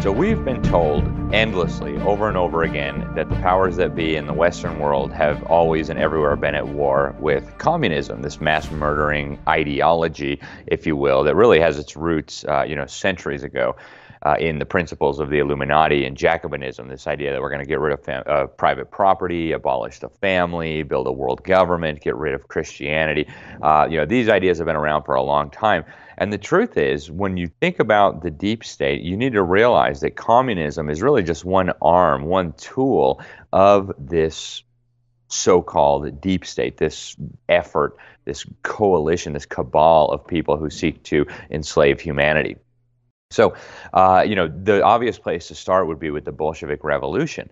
[0.00, 4.26] So we've been told endlessly, over and over again, that the powers that be in
[4.26, 9.38] the Western world have always and everywhere been at war with communism, this mass murdering
[9.46, 13.76] ideology, if you will, that really has its roots, uh, you know, centuries ago.
[14.22, 17.66] Uh, in the principles of the Illuminati and Jacobinism, this idea that we're going to
[17.66, 22.16] get rid of fam- uh, private property, abolish the family, build a world government, get
[22.16, 23.26] rid of Christianity.
[23.62, 25.84] Uh, you know, these ideas have been around for a long time.
[26.18, 30.02] And the truth is, when you think about the deep state, you need to realize
[30.02, 33.22] that communism is really just one arm, one tool
[33.54, 34.62] of this
[35.28, 37.16] so called deep state, this
[37.48, 42.56] effort, this coalition, this cabal of people who seek to enslave humanity.
[43.30, 43.54] So,
[43.92, 47.48] uh, you know, the obvious place to start would be with the Bolshevik Revolution.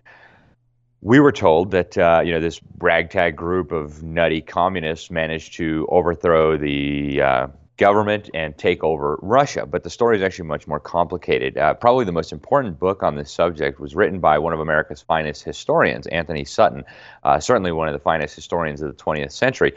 [1.02, 5.86] We were told that uh, you know this ragtag group of nutty communists managed to
[5.88, 7.46] overthrow the uh,
[7.76, 9.66] government and take over Russia.
[9.66, 11.56] But the story is actually much more complicated.
[11.56, 15.00] Uh, probably the most important book on this subject was written by one of America's
[15.00, 16.82] finest historians, Anthony Sutton,
[17.22, 19.72] uh, certainly one of the finest historians of the 20th century.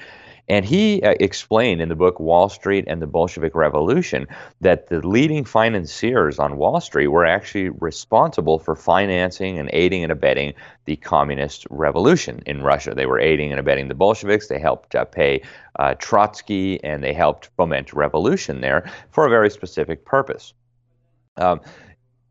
[0.48, 4.28] And he uh, explained in the book Wall Street and the Bolshevik Revolution
[4.62, 10.12] that the leading financiers on Wall Street were actually responsible for financing and aiding and
[10.12, 10.54] abetting
[10.86, 12.94] the communist revolution in Russia.
[12.96, 14.48] They were aiding and abetting the Bolsheviks.
[14.48, 15.42] They helped uh, pay
[15.80, 20.54] uh, Trotsky and they helped foment revolution there for a very specific purpose.
[21.38, 21.62] Um,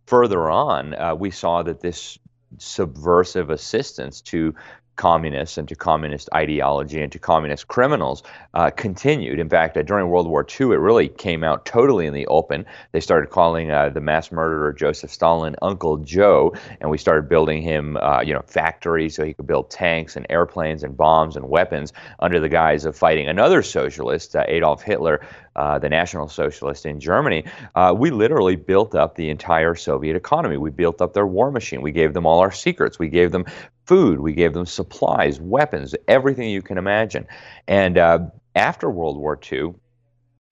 [0.06, 2.18] further on, uh, we saw that this
[2.58, 4.54] subversive assistance to
[5.00, 9.38] communists and to communist ideology and to communist criminals uh, continued.
[9.38, 12.66] In fact, uh, during World War II, it really came out totally in the open.
[12.92, 17.62] They started calling uh, the mass murderer Joseph Stalin Uncle Joe, and we started building
[17.62, 21.48] him, uh, you know, factories so he could build tanks and airplanes and bombs and
[21.48, 26.86] weapons under the guise of fighting another socialist, uh, Adolf Hitler, uh, the National Socialist
[26.86, 30.56] in Germany, uh, we literally built up the entire Soviet economy.
[30.56, 31.82] We built up their war machine.
[31.82, 32.98] We gave them all our secrets.
[32.98, 33.44] We gave them
[33.84, 34.20] food.
[34.20, 37.26] We gave them supplies, weapons, everything you can imagine.
[37.66, 38.18] And uh,
[38.54, 39.74] after World War II,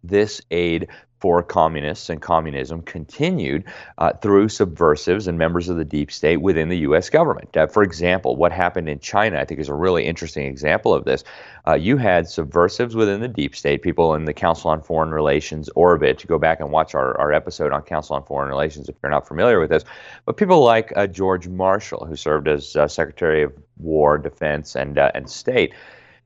[0.02, 0.88] this aid
[1.20, 3.64] for communists and communism continued
[3.98, 7.10] uh, through subversives and members of the deep state within the U.S.
[7.10, 7.56] government.
[7.56, 11.04] Uh, for example, what happened in China, I think, is a really interesting example of
[11.04, 11.24] this.
[11.66, 15.68] Uh, you had subversives within the deep state, people in the Council on Foreign Relations
[15.74, 16.18] orbit.
[16.18, 19.10] To go back and watch our, our episode on Council on Foreign Relations if you're
[19.10, 19.84] not familiar with this.
[20.24, 24.98] But people like uh, George Marshall, who served as uh, Secretary of War, Defense, and
[24.98, 25.74] uh, and State.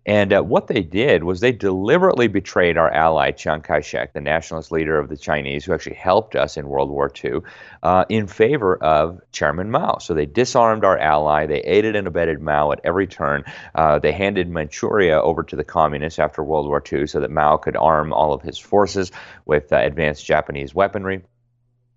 [0.05, 4.21] And uh, what they did was they deliberately betrayed our ally Chiang Kai shek, the
[4.21, 7.41] nationalist leader of the Chinese, who actually helped us in World War II,
[7.83, 9.99] uh, in favor of Chairman Mao.
[9.99, 11.47] So they disarmed our ally.
[11.47, 13.45] They aided and abetted Mao at every turn.
[13.75, 17.57] Uh, they handed Manchuria over to the communists after World War II so that Mao
[17.57, 19.13] could arm all of his forces
[19.47, 21.23] with uh, advanced Japanese weaponry.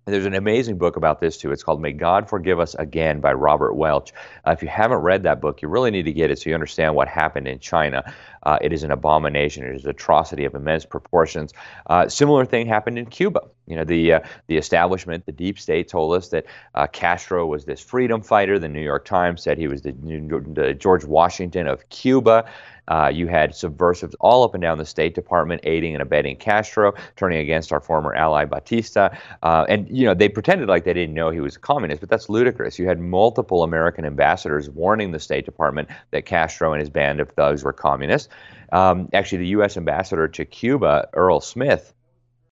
[0.08, 1.50] There's an amazing book about this too.
[1.50, 4.12] It's called May God Forgive Us Again by Robert Welch.
[4.46, 6.54] Uh, if you haven't read that book, you really need to get it so you
[6.54, 8.14] understand what happened in China.
[8.44, 9.64] Uh, it is an abomination.
[9.64, 11.52] It is an atrocity of immense proportions.
[11.88, 13.40] Uh, similar thing happened in Cuba.
[13.66, 16.46] You know, the uh, the establishment, the deep state, told us that
[16.76, 18.60] uh, Castro was this freedom fighter.
[18.60, 22.48] The New York Times said he was the, the George Washington of Cuba.
[22.88, 26.92] Uh, you had subversives all up and down the State Department aiding and abetting Castro,
[27.16, 29.08] turning against our former ally Batista.
[29.42, 32.08] Uh, and, you know, they pretended like they didn't know he was a communist, but
[32.08, 32.78] that's ludicrous.
[32.78, 37.30] You had multiple American ambassadors warning the State Department that Castro and his band of
[37.30, 38.28] thugs were communists.
[38.72, 39.76] Um, actually, the U.S.
[39.76, 41.94] ambassador to Cuba, Earl Smith,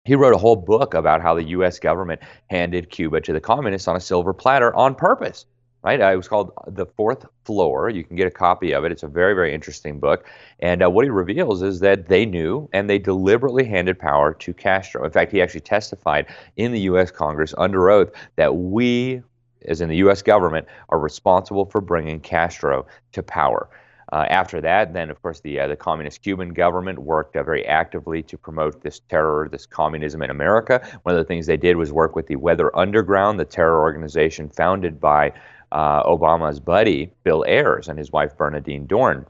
[0.05, 1.79] he wrote a whole book about how the U.S.
[1.79, 5.45] government handed Cuba to the communists on a silver platter on purpose
[5.83, 6.01] right?
[6.01, 7.89] Uh, it was called The Fourth Floor.
[7.89, 8.91] You can get a copy of it.
[8.91, 10.25] It's a very, very interesting book.
[10.59, 14.53] And uh, what he reveals is that they knew and they deliberately handed power to
[14.53, 15.05] Castro.
[15.05, 17.11] In fact, he actually testified in the U.S.
[17.11, 19.21] Congress under oath that we,
[19.65, 20.21] as in the U.S.
[20.21, 23.69] government, are responsible for bringing Castro to power.
[24.13, 27.65] Uh, after that, then of course the uh, the communist Cuban government worked uh, very
[27.65, 30.81] actively to promote this terror, this communism in America.
[31.03, 34.49] One of the things they did was work with the Weather Underground, the terror organization
[34.49, 35.33] founded by
[35.71, 39.25] uh, Obama's buddy, Bill Ayers, and his wife, Bernardine Dohrn.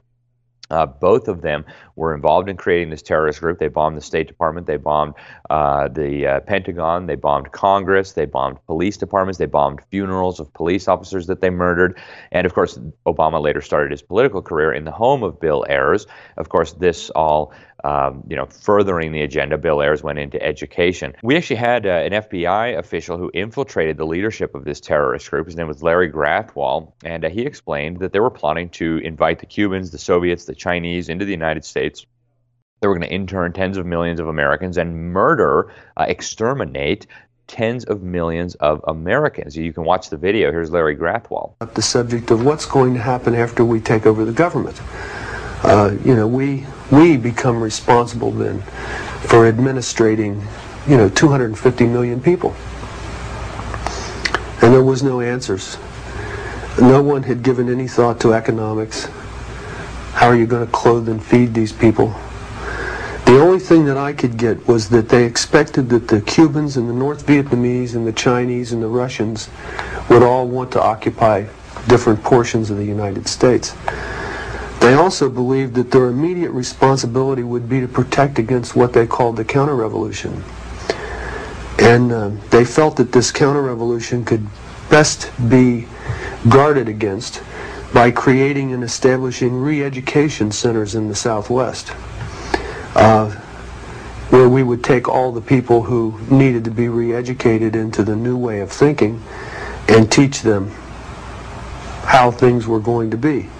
[0.70, 1.64] Uh, both of them
[1.96, 3.58] were involved in creating this terrorist group.
[3.58, 5.14] They bombed the State Department, they bombed
[5.48, 10.52] uh, the uh, Pentagon, they bombed Congress, they bombed police departments, they bombed funerals of
[10.52, 11.98] police officers that they murdered.
[12.32, 16.06] And of course, Obama later started his political career in the home of Bill Ayers.
[16.36, 17.52] Of course, this all
[17.84, 19.56] um, you know, furthering the agenda.
[19.58, 21.14] Bill Ayers went into education.
[21.22, 25.46] We actually had uh, an FBI official who infiltrated the leadership of this terrorist group.
[25.46, 29.38] His name was Larry Grathwohl, and uh, he explained that they were plotting to invite
[29.38, 32.04] the Cubans, the Soviets, the Chinese into the United States.
[32.80, 37.06] They were going to intern tens of millions of Americans and murder, uh, exterminate
[37.48, 39.56] tens of millions of Americans.
[39.56, 40.52] You can watch the video.
[40.52, 41.54] Here's Larry Grathwohl.
[41.74, 44.80] The subject of what's going to happen after we take over the government.
[45.62, 48.62] Uh, you know, we we become responsible then
[49.26, 50.46] for administrating,
[50.86, 52.54] you know, 250 million people.
[54.62, 55.76] And there was no answers.
[56.80, 59.06] No one had given any thought to economics.
[60.12, 62.14] How are you going to clothe and feed these people?
[63.26, 66.88] The only thing that I could get was that they expected that the Cubans and
[66.88, 69.50] the North Vietnamese and the Chinese and the Russians
[70.08, 71.46] would all want to occupy
[71.88, 73.74] different portions of the United States.
[74.88, 79.36] They also believed that their immediate responsibility would be to protect against what they called
[79.36, 80.42] the counter-revolution.
[81.78, 84.46] And uh, they felt that this counter-revolution could
[84.88, 85.86] best be
[86.48, 87.42] guarded against
[87.92, 91.92] by creating and establishing re-education centers in the Southwest
[92.94, 93.28] uh,
[94.30, 98.38] where we would take all the people who needed to be re-educated into the new
[98.38, 99.22] way of thinking
[99.86, 100.70] and teach them
[102.04, 103.50] how things were going to be.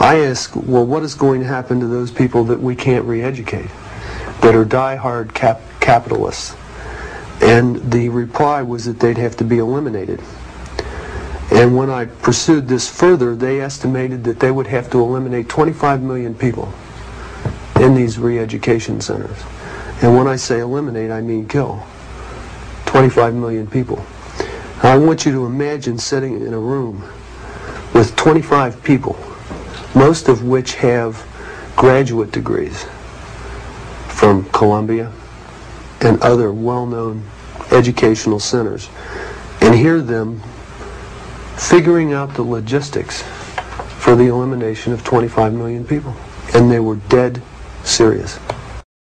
[0.00, 3.70] I ask, well, what is going to happen to those people that we can't re-educate,
[4.42, 6.56] that are die-hard cap capitalists?
[7.40, 10.20] And the reply was that they'd have to be eliminated.
[11.52, 16.02] And when I pursued this further, they estimated that they would have to eliminate 25
[16.02, 16.72] million people
[17.80, 19.38] in these re-education centers.
[20.02, 21.82] And when I say eliminate, I mean kill.
[22.86, 24.04] 25 million people.
[24.82, 27.02] I want you to imagine sitting in a room
[27.94, 29.16] with 25 people,
[29.94, 31.24] most of which have
[31.76, 32.84] graduate degrees
[34.08, 35.12] from Columbia
[36.00, 37.24] and other well-known
[37.70, 38.88] educational centers,
[39.60, 40.40] and hear them
[41.56, 43.22] figuring out the logistics
[43.98, 46.14] for the elimination of 25 million people.
[46.54, 47.42] And they were dead
[47.84, 48.38] serious.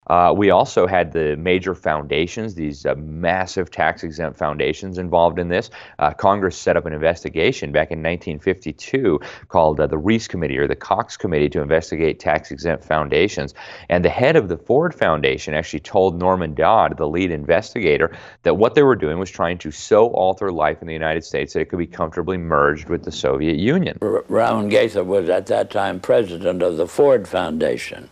[0.08, 5.50] Uh, we also had the major foundations, these uh, massive tax exempt foundations involved in
[5.50, 5.70] this.
[6.00, 10.68] Uh, Congress set up an investigation back in 1952 called uh, the Reese Committee or
[10.68, 13.54] the Cox Committee to investigate tax exempt foundations.
[13.90, 18.56] And the head of the Ford Foundation actually told Norman Dodd, the lead investigator, that
[18.56, 21.62] what they were doing was trying to so alter life in the United States that
[21.62, 23.98] it could be comfortably merged with the Soviet Union.
[24.02, 28.10] Rowan Gaither was at that time president of the Ford Foundation.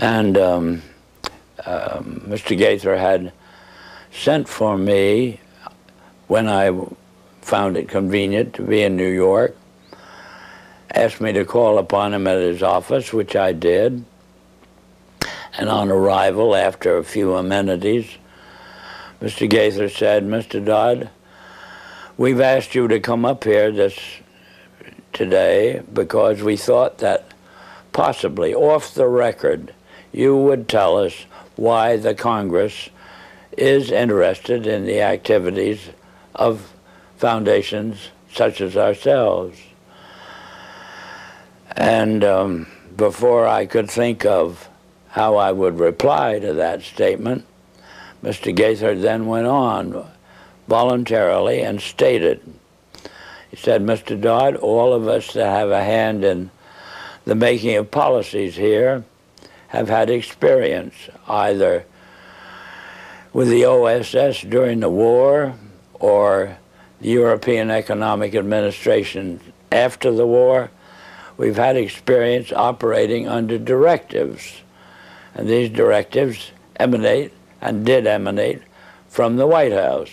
[0.00, 0.82] And um,
[1.62, 2.56] uh, Mr.
[2.56, 3.34] Gaither had
[4.10, 5.40] sent for me
[6.26, 6.70] when I
[7.42, 9.54] found it convenient to be in New York,
[10.94, 14.02] asked me to call upon him at his office, which I did.
[15.58, 18.08] And on arrival, after a few amenities,
[19.20, 19.50] Mr.
[19.50, 20.64] Gaither said, Mr.
[20.64, 21.10] Dodd,
[22.16, 23.98] we've asked you to come up here this
[25.12, 27.32] today because we thought that
[27.92, 29.74] possibly off the record
[30.12, 31.26] you would tell us
[31.56, 32.90] why the Congress
[33.56, 35.90] is interested in the activities
[36.34, 36.72] of
[37.16, 39.58] foundations such as ourselves.
[41.76, 42.66] And um,
[42.96, 44.68] before I could think of
[45.08, 47.44] how I would reply to that statement,
[48.22, 48.54] Mr.
[48.54, 50.06] Gaither then went on
[50.68, 52.40] voluntarily and stated,
[53.50, 54.20] he said, Mr.
[54.20, 56.50] Dodd, all of us that have a hand in
[57.24, 59.04] the making of policies here
[59.70, 60.94] have had experience
[61.28, 61.84] either
[63.32, 65.54] with the OSS during the war
[65.94, 66.58] or
[67.00, 70.70] the European Economic Administration after the war.
[71.36, 74.60] We've had experience operating under directives.
[75.34, 78.62] And these directives emanate and did emanate
[79.08, 80.10] from the White House.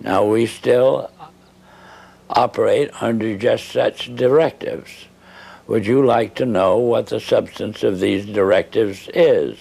[0.00, 1.10] Now we still
[2.28, 5.06] operate under just such directives.
[5.70, 9.56] Would you like to know what the substance of these directives is?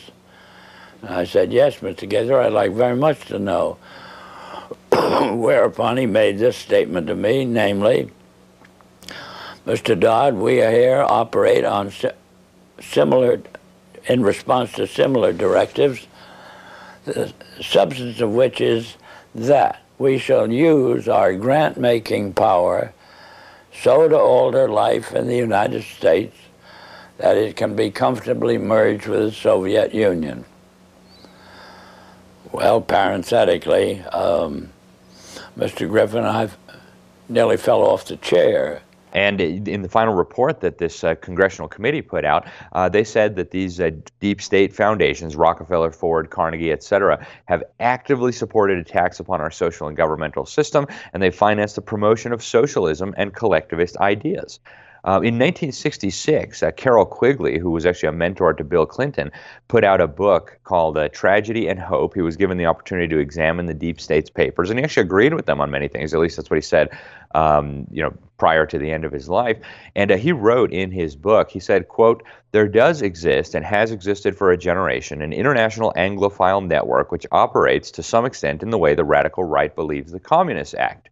[1.04, 2.10] And I said, Yes, Mr.
[2.10, 3.78] Gaither, I'd like very much to know.
[4.92, 8.10] Whereupon he made this statement to me, namely,
[9.68, 9.98] Mr.
[10.00, 11.92] Dodd, we here operate on
[12.82, 13.44] similar,
[14.08, 16.08] in response to similar directives,
[17.06, 18.96] the substance of which is
[19.36, 22.94] that we shall use our grant-making power
[23.82, 26.36] so to alter life in the United States
[27.18, 30.46] that it can be comfortably merged with the Soviet Union.
[32.52, 34.70] Well, parenthetically, um,
[35.58, 35.88] Mr.
[35.88, 36.50] Griffin, I
[37.28, 38.82] nearly fell off the chair
[39.14, 43.36] and in the final report that this uh, congressional committee put out, uh, they said
[43.36, 49.20] that these uh, deep state foundations, Rockefeller, Ford, Carnegie, et cetera, have actively supported attacks
[49.20, 53.98] upon our social and governmental system, and they financed the promotion of socialism and collectivist
[53.98, 54.60] ideas.
[55.10, 59.32] Uh, in 1966, uh, Carroll Quigley, who was actually a mentor to Bill Clinton,
[59.68, 62.14] put out a book called uh, Tragedy and Hope.
[62.14, 65.34] He was given the opportunity to examine the deep state's papers, and he actually agreed
[65.34, 66.14] with them on many things.
[66.14, 66.90] At least that's what he said.
[67.34, 69.58] Um, you know, prior to the end of his life,
[69.96, 71.50] and uh, he wrote in his book.
[71.50, 76.68] He said, "quote There does exist and has existed for a generation an international Anglophile
[76.68, 80.76] network which operates to some extent in the way the radical right believes the Communists
[80.76, 81.10] act."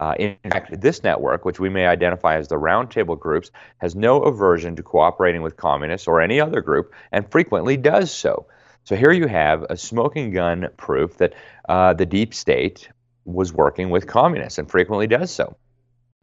[0.00, 4.22] Uh, in fact, this network, which we may identify as the roundtable groups, has no
[4.22, 8.46] aversion to cooperating with communists or any other group and frequently does so.
[8.84, 11.34] So here you have a smoking gun proof that
[11.68, 12.88] uh, the deep state
[13.24, 15.56] was working with communists and frequently does so.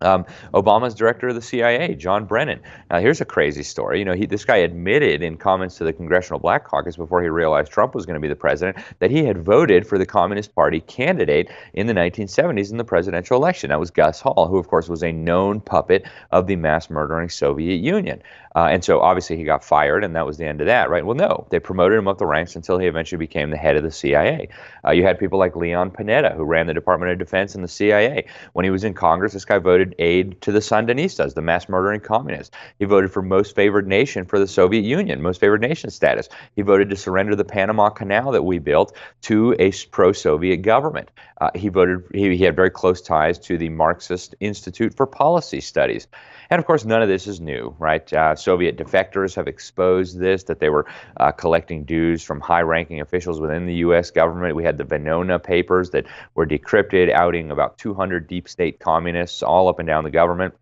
[0.02, 2.62] Um, Obama's director of the CIA, John Brennan.
[2.90, 4.00] Now, here's a crazy story.
[4.00, 7.30] You know, he, this guy admitted in comments to the Congressional Black Caucus before he
[7.30, 10.54] realized Trump was going to be the president that he had voted for the Communist
[10.56, 13.70] Party candidate in the 1970s in the presidential election.
[13.70, 17.30] That was Gus Hall, who, of course, was a known puppet of the mass murdering
[17.30, 18.22] Soviet Union.
[18.56, 21.06] Uh, and so obviously he got fired, and that was the end of that, right?
[21.06, 23.84] Well, no, they promoted him up the ranks until he eventually became the head of
[23.84, 24.50] the CIA.
[24.86, 27.70] Uh, you had people like Leon Panetta, who ran the Department of Defense and the
[27.70, 28.26] CIA.
[28.54, 32.00] When he was in Congress, this guy voted aid to the Sandinistas, the mass murdering
[32.00, 32.56] communists.
[32.80, 36.30] He voted for most favored nation for the Soviet Union, most favored nation status.
[36.56, 41.10] He voted to surrender the Panama Canal that we built to a pro-Soviet government.
[41.40, 42.04] Uh, he voted.
[42.14, 46.08] He, he had very close ties to the Marxist Institute for Policy Studies.
[46.52, 48.12] And of course, none of this is new, right?
[48.12, 53.00] Uh, Soviet defectors have exposed this, that they were uh, collecting dues from high ranking
[53.00, 54.12] officials within the U.S.
[54.12, 54.58] government.
[54.58, 59.70] We had the Venona papers that were decrypted, outing about 200 deep state communists all
[59.70, 60.54] up and down the government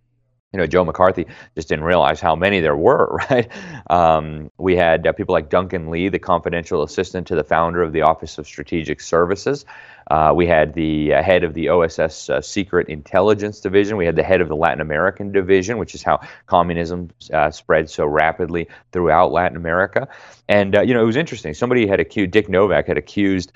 [0.52, 3.48] you know, Joe McCarthy just didn't realize how many there were, right?
[3.90, 7.94] Um, we had uh, people like Duncan Lee, the confidential assistant to the founder of
[7.94, 9.66] the Office of Strategic Services.
[10.10, 13.96] Uh, we had the uh, head of the OSS uh, Secret Intelligence Division.
[13.96, 17.90] We had the head of the Latin American Division, which is how communism uh, spread
[17.90, 20.08] so rapidly throughout Latin America.
[20.48, 21.54] And, uh, you know, it was interesting.
[21.54, 23.52] Somebody had accused, Dick Novak had accused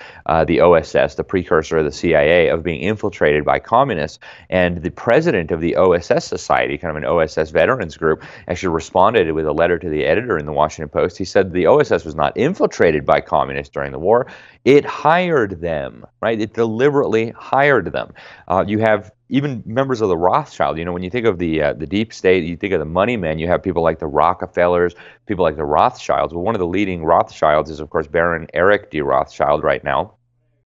[0.46, 4.20] the OSS, the precursor of the CIA, of being infiltrated by communists.
[4.48, 9.32] And the president of the OSS Society, kind of an OSS veterans group, actually responded
[9.32, 11.16] with a letter to the editor in the Washington Post.
[11.16, 14.26] He said the OSS was not infiltrated by communists during the war.
[14.64, 16.40] It hired them, right?
[16.40, 18.12] It deliberately hired them.
[18.48, 20.78] Uh, you have even members of the Rothschild.
[20.78, 22.84] You know, when you think of the uh, the deep state, you think of the
[22.84, 23.38] money men.
[23.38, 24.94] You have people like the Rockefellers,
[25.26, 26.34] people like the Rothschilds.
[26.34, 30.14] Well, one of the leading Rothschilds is, of course, Baron Eric de Rothschild right now.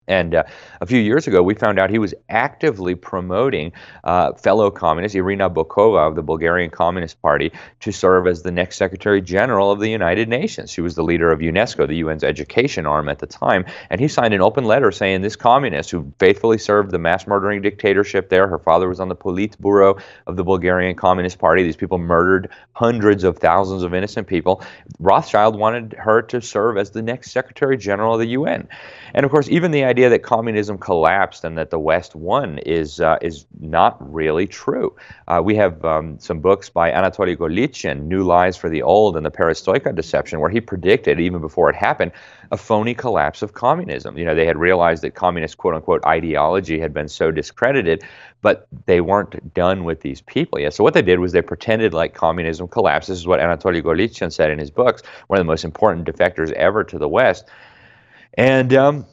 [0.08, 0.44] And uh,
[0.80, 3.72] a few years ago, we found out he was actively promoting
[4.04, 8.76] uh, fellow communist Irina Bokova of the Bulgarian Communist Party, to serve as the next
[8.76, 10.70] Secretary General of the United Nations.
[10.70, 13.66] She was the leader of UNESCO, the UN's education arm at the time.
[13.90, 17.60] And he signed an open letter saying this communist, who faithfully served the mass murdering
[17.60, 21.62] dictatorship there, her father was on the Politburo of the Bulgarian Communist Party.
[21.62, 24.62] These people murdered hundreds of thousands of innocent people.
[24.98, 28.68] Rothschild wanted her to serve as the next Secretary General of the UN.
[29.14, 32.58] And of course, even the idea idea that communism collapsed and that the West won
[32.58, 34.94] is uh, is not really true.
[35.26, 39.26] Uh, we have um, some books by Anatoly Golitsyn, New Lies for the Old and
[39.26, 42.12] the Perestroika Deception, where he predicted, even before it happened,
[42.52, 44.16] a phony collapse of communism.
[44.16, 48.04] You know, they had realized that communist quote unquote ideology had been so discredited,
[48.40, 50.74] but they weren't done with these people yet.
[50.74, 53.08] So what they did was they pretended like communism collapsed.
[53.08, 56.52] This is what Anatoly Golitsyn said in his books, one of the most important defectors
[56.52, 57.48] ever to the West.
[58.34, 59.06] And um,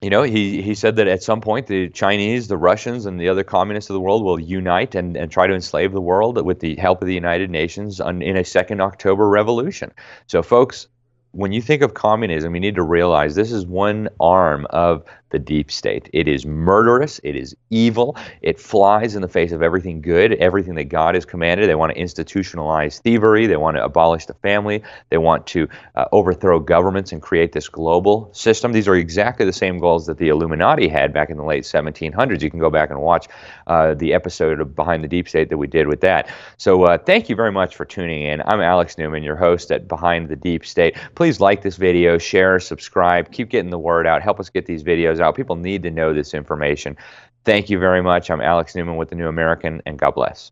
[0.00, 3.28] you know, he, he said that at some point the Chinese, the Russians, and the
[3.28, 6.60] other communists of the world will unite and, and try to enslave the world with
[6.60, 9.92] the help of the United Nations on, in a second October revolution.
[10.26, 10.88] So, folks,
[11.32, 15.38] when you think of communism, you need to realize this is one arm of the
[15.38, 16.10] deep state.
[16.12, 20.74] It is murderous, it is evil, it flies in the face of everything good, everything
[20.74, 21.68] that God has commanded.
[21.68, 26.06] They want to institutionalize thievery, they want to abolish the family, they want to uh,
[26.12, 28.72] overthrow governments and create this global system.
[28.72, 32.42] These are exactly the same goals that the Illuminati had back in the late 1700s.
[32.42, 33.28] You can go back and watch
[33.68, 36.28] uh, the episode of Behind the Deep State that we did with that.
[36.56, 38.42] So, uh, thank you very much for tuning in.
[38.46, 42.58] I'm Alex Newman, your host at Behind the Deep State please like this video, share,
[42.58, 45.36] subscribe, keep getting the word out, help us get these videos out.
[45.36, 46.96] People need to know this information.
[47.44, 48.30] Thank you very much.
[48.30, 50.50] I'm Alex Newman with the New American, and God bless.